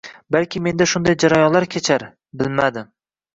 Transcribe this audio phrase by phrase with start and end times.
[0.35, 2.07] Balki menda shunday jarayon kechar,
[2.43, 2.89] bilmadim